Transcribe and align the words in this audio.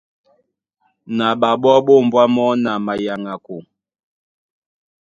Na 1.17 1.25
ɓaɓɔ́ 1.39 1.75
ɓá 1.85 1.93
ombwá 2.01 2.23
mɔ́ 2.35 2.49
na 2.63 2.71
mayaŋako. 2.85 3.55